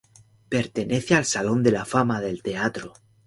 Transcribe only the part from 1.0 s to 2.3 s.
al salón de la fama